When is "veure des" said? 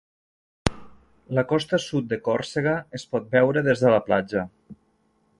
3.35-3.83